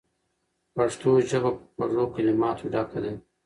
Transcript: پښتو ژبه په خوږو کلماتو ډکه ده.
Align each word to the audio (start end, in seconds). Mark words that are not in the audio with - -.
پښتو 0.75 1.09
ژبه 1.29 1.51
په 1.55 1.61
خوږو 1.75 2.05
کلماتو 2.15 2.65
ډکه 2.73 2.99
ده. 3.03 3.11